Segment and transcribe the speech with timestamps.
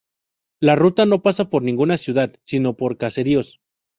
[0.59, 3.59] La ruta no pasa por ninguna ciudad, sino por caseríos.